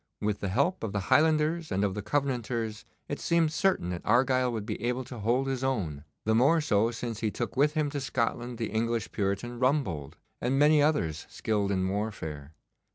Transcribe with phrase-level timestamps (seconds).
[0.19, 4.51] With the help of the Highlanders and of the Covenanters it seemed certain that Argyle
[4.51, 7.91] would be able to hold his own, the more so since he took with him
[7.91, 12.51] to Scotland the English Puritan Rumbold, and many others skilled in warfare.